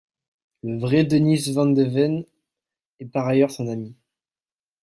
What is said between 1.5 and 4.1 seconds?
van de Ven est par ailleurs son ami.